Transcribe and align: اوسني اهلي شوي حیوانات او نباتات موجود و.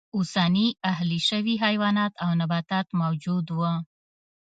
اوسني 0.17 0.67
اهلي 0.91 1.19
شوي 1.29 1.53
حیوانات 1.65 2.13
او 2.23 2.29
نباتات 2.41 2.87
موجود 3.01 3.45
و. 3.57 3.59